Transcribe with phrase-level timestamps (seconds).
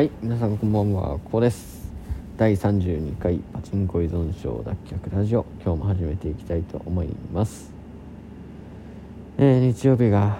[0.00, 1.86] はい皆さんこんばんはこうです。
[2.38, 5.44] 第32回パチンコ依存症脱却ラジオ。
[5.62, 7.70] 今日も始めていきたいと思います。
[9.36, 10.38] えー、日曜日が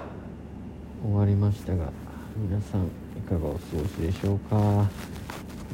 [1.04, 1.92] 終わりましたが
[2.38, 2.86] 皆さんい
[3.28, 4.88] かがお過ごしでしょうか？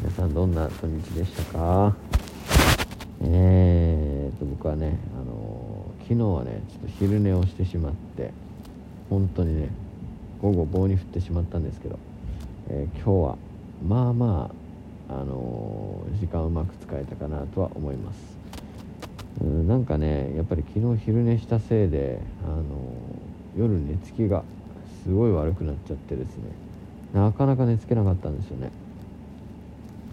[0.02, 1.94] 皆さんどんな土日でしたか？
[3.22, 8.32] えーと僕はねあのー、昨日はねちょっと昼寝をしてしまって
[9.08, 9.68] 本当にね
[10.42, 12.00] 午後棒に降ってしまったんですけど、
[12.70, 13.38] えー、今日は
[13.84, 14.50] まあま
[15.08, 18.36] あ、あのー、時間うまく使えたかなとは思います。
[19.42, 24.42] うんなんかねやっぱり昨日昼寝したせいで、あのー、夜寝つきが
[25.04, 26.44] すごい悪くなっちゃってですね。
[27.12, 28.70] なかなか寝つけなかったんですよね。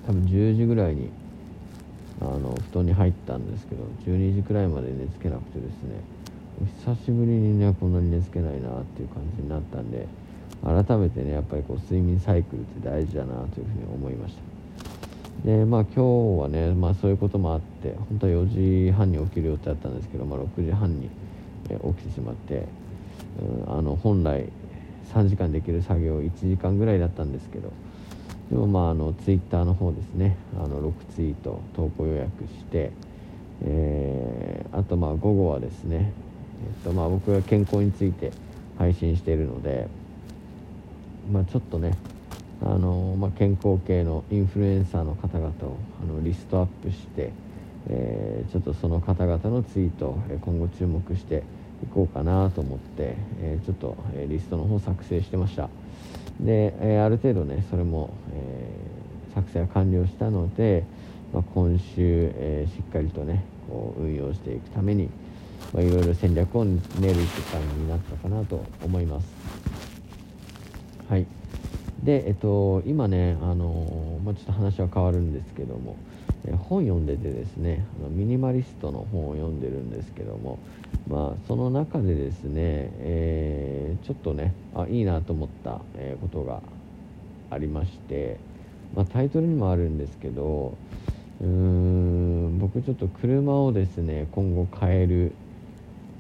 [0.05, 1.09] 多分10時ぐらいに
[2.22, 6.02] あの布団に入ったんですけど12時くらいまで寝つけなくてですね。
[6.86, 10.08] 久しぶりにねこんなに寝つけないなっていう感じになったんで
[10.63, 14.42] 改めてねやっぱりこう睡眠サイクルって大事だなというふうに思いました。
[15.45, 21.09] でまあ今日はね、まあ、そういうこともあって本当は4時半に起きる予定だったんですけど、まあ、6時半に
[21.67, 22.66] 起きてしまって、
[23.67, 24.45] うん、あの本来
[25.14, 27.73] 3時間できる作業1時間ぐらいだったんですけど
[28.52, 32.91] でもまああのツイッターの方ですねあの6ツイート投稿予約して、
[33.66, 36.14] えー、あとまあ午後はですね
[36.64, 38.31] えっとまあ、僕が健康について
[38.78, 39.88] 配信しているので、
[41.31, 41.97] まあ、ちょっとね
[42.61, 45.52] あの、まあ、健康系のインフルエンサーの方々を
[46.02, 47.31] あのリストアップして、
[47.89, 51.44] えー、ちょっとその方々のツイートを今後注目して
[51.83, 53.97] いこうかなと思って、えー、ちょっと、
[54.29, 55.69] リストの方作成してました
[56.39, 58.67] で、えある程度ねそれも、え
[59.35, 60.83] 作成は完了したので、
[61.33, 65.09] まあ、今週、えしっかりとねこう運用していくために
[65.73, 69.83] ま、いろいろ戦略を練る時間になったかなと思います。
[71.14, 71.28] はい。
[72.02, 75.95] で、えっと、今ね、あのまあ、ちょっと話は変わるんですけども、
[76.47, 80.57] え本読んでてですねあのミニマリストの本を読んでるんですけども、
[81.07, 86.63] まあ、その中でですね、えー、ちょっとねあいいなと思った、えことが
[87.51, 88.40] ありまして、
[88.95, 90.75] まあ、タイトルにもあるんですけど
[91.41, 95.31] うーん僕ちょっと車をですね今後変える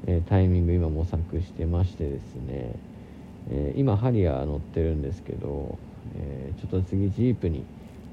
[0.05, 2.75] えタイミング今模索してましてですね、
[3.49, 5.77] え今ハリアー乗ってるんですけど、
[6.15, 7.63] えちょっと次ジープに、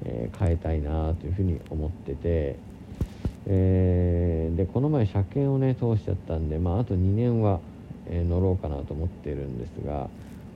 [0.05, 2.57] え変えたいなというふうに思ってて、
[3.47, 7.61] え、でこの前車検をね通しちゃったんで、まあ、あと2年は、
[8.09, 10.09] え乗ろうかなと思ってるんですが、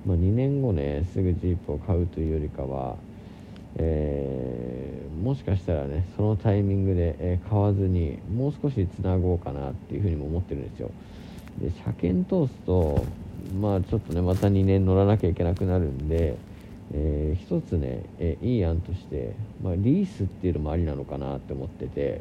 [0.06, 2.96] まあ、2年後ねすぐジープを買うというよりかは、
[3.76, 10.90] え、もしかしたらねそのタイミングで、え買わずにもう少しつなごうかなっていうふうにも思ってるんですよ。
[11.60, 13.04] で車検通すと
[13.52, 16.36] まあちょっとねまた2年乗らなきゃいけなくなるんで、
[16.92, 22.20] えー、一つね、えー、いい案として、まあ、リースっていうのもありなのかなって思ってて、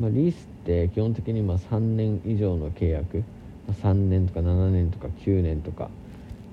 [0.00, 3.18] まあ、リースって基本的にまあ3年以上の契約、
[3.68, 5.88] まあ、3年とか7年とか9年とか。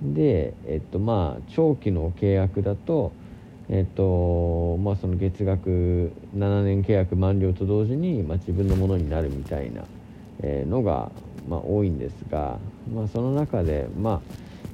[0.01, 3.11] で、えっとまあ長期の契約だと
[3.69, 9.85] えっとまあ、その月額7年契約満了と同時に、まあ、自分のものになるみたいな
[10.43, 11.11] えのが、
[11.50, 12.59] まあ、多いんですが、
[12.94, 14.22] まあ、その中で、まあ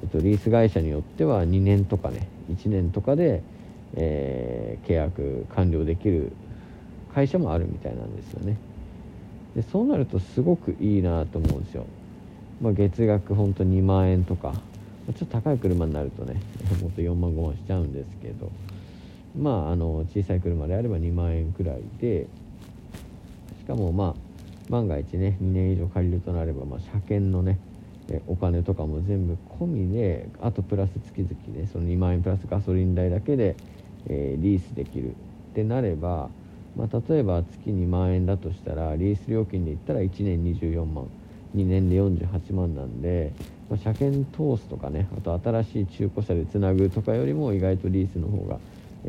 [0.02, 3.42] えっと、リース会社によっては2年とかね1年とかで、
[3.94, 6.32] えー、契約完了できる
[7.14, 8.56] 会社もあるみたいなんですよね。
[9.56, 11.86] でそうなるとすごくいいなと思うんですよ、
[12.60, 16.40] まあ、月額ほんと2万円とかちょっと高い車になるとね
[16.80, 18.50] もっと4万5万しちゃうんですけど
[19.36, 22.26] まああの小さい車であれば2万円くらいで
[23.58, 24.27] しかもまあ
[24.70, 27.58] 万が一ね2年以上借りるとなれば、まあ、車検のね
[28.26, 33.54] お金とかも全部込みであとプラス月々でその2万円プラスガソリン代だけで、
[34.06, 35.14] えー、リースできるっ
[35.54, 36.30] てなれば、
[36.74, 41.06] まあ、例えば月2万円だとしたらリース料金で言ったら1年24万
[41.54, 43.32] 2年で48万なんで、
[43.68, 48.58] まあ、車検通すとかねあと新しい中古車でつなぐとかよりも意外とリースの方が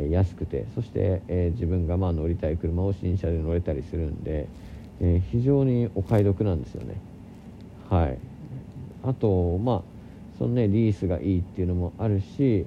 [0.10, 4.48] 安くてそして、えー、自分がまあ乗りたい車を新車で乗れたりするんで、
[5.02, 6.96] えー、非常にお買い得なんですよね。
[7.90, 8.18] はい。
[9.04, 9.82] あとまあ
[10.38, 12.66] そのねリースがいいっていうのもあるし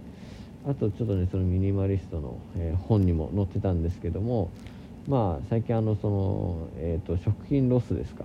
[0.67, 4.51] あとちょっとねそのミニマリストの、えー、本にも載ってたんですけども
[5.09, 8.25] まあ最近あのその、えーと、食品ロスですか。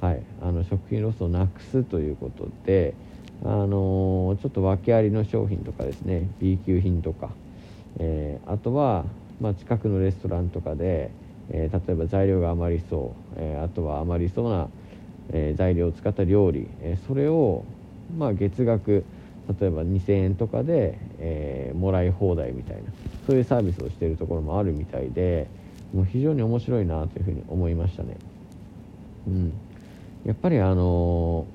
[0.00, 0.22] はい。
[0.42, 2.94] あの食品ロスをなくすということで
[3.42, 7.30] あのー、ちょっと訳ありの商品とかですね B 級品とか、
[7.98, 9.04] えー、あとは、
[9.40, 11.10] まあ、近くのレストランとかで、
[11.50, 14.68] えー、例えば材料が余りそう、えー、あとは余りそうな、
[15.32, 17.64] えー、材料を使った料理、えそれを、
[18.16, 19.04] まあ、月額
[19.60, 22.82] 例えば2000円とかで、えー、もらい放題みたいな
[23.26, 25.48] そういうサービスをしているところもあるみたいで
[25.92, 28.16] もう非常に面白いなというふうに思いましたね。
[29.28, 29.52] うん、
[30.24, 31.46] やっぱりあの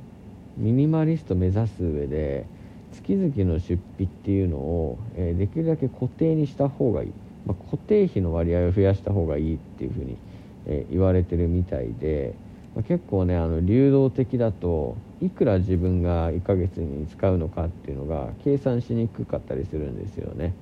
[0.57, 2.45] ミニマリスト目指す上で
[2.93, 7.11] 月々の出費っていうのを、えー、できるだけ固定にした方がいい、
[7.49, 10.17] まあ、固定費の割合を増やした方がいいっていうふうに、
[10.67, 12.35] えー、言われてるみたいで、
[12.75, 20.53] まあ、結構ねあの流動的だといくら自分が1ヶ月に使うのかっていうのが計算しにくかったりするんですよね、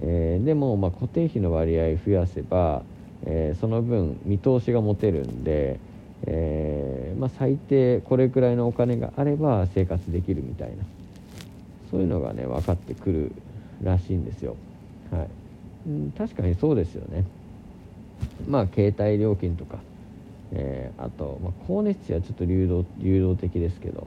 [0.00, 2.82] えー、でもま固定費の割合増やせば、
[3.26, 5.78] えその分見通しが持てるんで
[6.26, 10.76] え、まあ、最低これくらいのお金があれば生活できるみたいな。
[11.90, 13.32] そういうのがね分かってくる
[13.82, 14.56] らしいんですよ、
[15.12, 15.28] はい。
[16.16, 17.24] 確かにそうですよね。
[18.48, 19.78] まあ携帯料金とか、
[20.52, 24.06] えー、あと、まあ、光熱費はちょっと流動流動的ですけど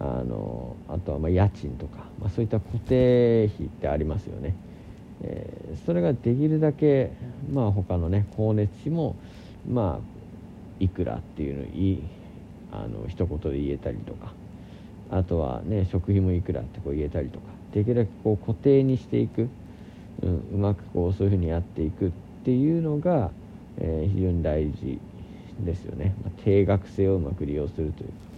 [0.00, 4.54] あのあとはま家賃とか、まあ、そういった固定費ってありますよね、
[5.22, 7.10] えー、それができるだけ
[7.52, 9.16] まあ他のね光熱費も
[9.68, 10.18] まあ
[10.80, 12.02] いくらっていうのをい
[12.70, 14.32] あの一言で言えたりとか
[15.10, 19.48] あとはね食費もいくらってこう言えたりとかできるだけこう固定にしていく、
[20.22, 22.10] うん、うまくこうそういうふうにやっていくっ
[22.44, 23.30] ていうのが、
[23.78, 24.98] えー、非常に大事
[25.60, 28.28] ですよね、まあ、定額性をうまく利用するというか。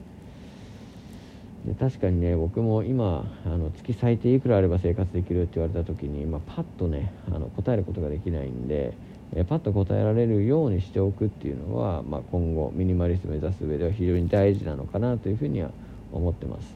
[1.66, 8.94] で確かにね僕も今あの月最低いくらあれば生活できるって言われた時に、まあ、パッとねあの答えることができないんで
[9.34, 15.70] えパッと答えられるようにしておくっていうのは、まあ、今後ミニマリスト目指す上では非常に大事なのかなというふうには
[16.12, 16.74] 思ってます。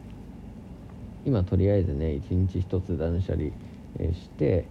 [1.27, 3.47] 今とりあえずね一日一つ断捨離
[4.13, 4.67] して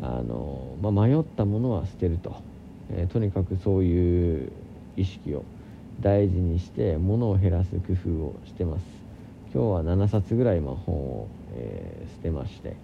[0.00, 2.36] あの、まあ、迷ったものは捨てると、
[2.90, 4.52] えー、とにかくそういう
[4.96, 5.44] 意識を
[6.00, 8.84] 大事にして物を減らす工夫をしてます。
[9.54, 12.74] 今日は7冊ぐらい本を、えー、捨てまして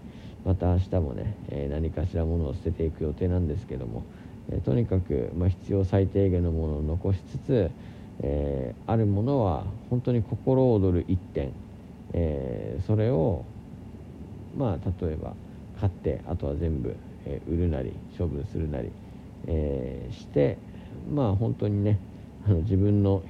[0.45, 4.05] また明日もね、えー、何かしらものを捨てていく予定なんですけども
[4.53, 7.71] えとにかく、まあ、必要最低限のものを残しつつ、
[8.23, 11.53] え、あるものは本当に心躍る一点、
[12.13, 13.45] え、それを
[14.57, 15.35] まあ例えば
[15.81, 16.95] 買ってあとは全部、
[17.25, 18.91] え、売るなり処分するなり、
[19.47, 20.59] えして
[21.13, 21.99] まあ本当にね
[22.47, 23.23] あの自分の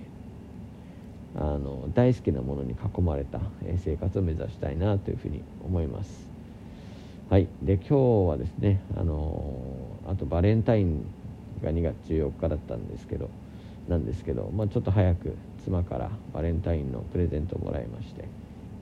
[1.37, 3.41] あの大好きなものに囲まれた
[3.79, 6.29] 生活を目指したいなというふうに思います。
[7.31, 9.55] はい、で今日はですね、あの
[10.09, 11.05] あとバレンタイン
[11.63, 13.31] が2月14日だったんですけど
[13.89, 18.25] なんですけど、まあ、ちょっと早く妻からバレンタインのプレゼントをもらいまして、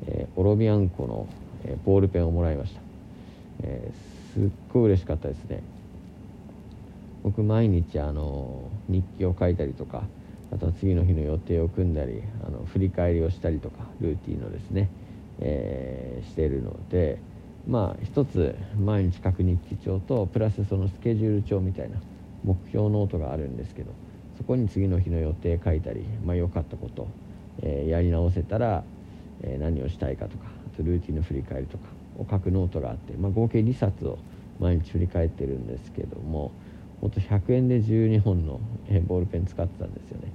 [0.06, 1.26] えー、オロビアンコの、
[1.64, 2.80] えー、ボールペンをもらいました、
[3.62, 5.62] えー、すっごい嬉しかったですね。
[7.22, 10.05] 僕毎日あの日記を書いたりとか
[10.52, 14.88] あとは次の日の予定を組んだりあの振り返りをしたりとかルーティンのですね、
[15.40, 17.19] えーしているので
[17.66, 21.99] まあ一つ毎日書く日記帳とプラスそのスケジュール帳みたいな
[22.44, 23.90] 目標ノートがあるんですけど
[24.37, 27.08] そこに次の日の予定書いたり、まあ、良かったこと、
[27.62, 28.84] えー、やり直せたら、
[29.43, 31.84] えー、何をしたいかとかあとルーティンの振り返りとか
[32.18, 34.18] を書くノートがあって、まあ、合計2冊を
[34.60, 36.52] 毎日振り返ってるんですけども
[37.00, 38.60] ほんと100円で12本の、
[39.06, 40.32] ボールペン使ってたんですよね。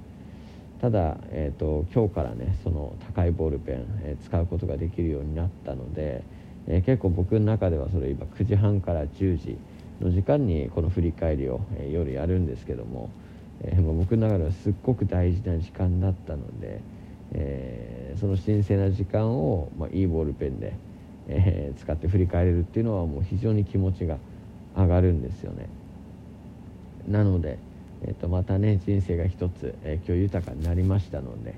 [0.80, 6.22] ただ、えーと、今日からねその高いボールペン、えー、使うことができるようになったので
[6.66, 9.56] えー、結構僕の中ではそれ今9時半から10時
[10.00, 13.10] の時間にこの振り返りを、えー、夜やるんですけども、
[13.62, 16.80] えー、僕の中ではすっごく大事な時間だったので、
[17.32, 20.74] えその神聖な時間を、まあ、いいボールペンで、
[21.28, 24.18] え使って振り返れるっていうのはもう非常に気持ちが
[24.76, 25.68] 上がるんですよね。
[27.08, 27.58] なので、
[28.02, 31.54] えー、とまたね人生が一つ、え今日豊かになりましたので、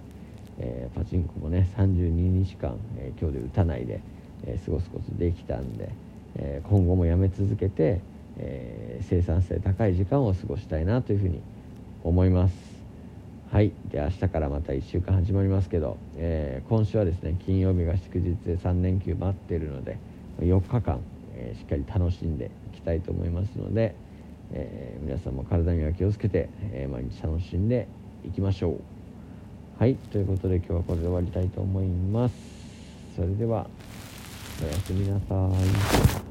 [0.58, 4.00] えパチンコもね32日間、え今日で打たないで
[4.46, 5.90] え過ごすことできたんで、
[6.36, 8.00] え今後もやめ続けて、
[8.38, 11.40] え生産性高い時間を過ごしたいなというふうに
[12.04, 12.65] 思います。
[13.52, 13.72] はい。
[13.90, 19.98] で明日からまた1週間始まりますけど、えー、今週はですね金曜日が祝日で3連休待っているので
[20.40, 21.00] 4日間、
[21.36, 23.94] えー、しっかり楽しんでいきたいと思いますので、
[24.52, 27.88] えー、皆さんも体には気をつけて、え毎日楽しんで
[28.26, 28.80] いきましょう。
[29.78, 29.94] はい。
[29.94, 32.34] ということで今日はこれで終わりたいと思います。
[33.14, 33.66] それでは
[34.62, 35.48] おやすみなさ
[36.22, 36.25] い。